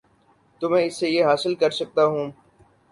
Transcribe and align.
تو 0.61 0.69
میں 0.69 0.83
اس 0.85 0.99
سے 0.99 1.09
یہ 1.09 1.25
حاصل 1.25 1.55
کر 1.55 1.69
سکتا 1.71 2.05
ہوں۔ 2.05 2.31